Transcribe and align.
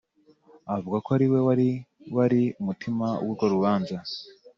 avuga 0.75 0.97
ko 1.03 1.09
ariwe 1.17 1.39
wari 1.47 1.69
wari 2.15 2.41
umutima 2.61 3.07
w’urwo 3.23 3.45
rubanza 3.53 3.97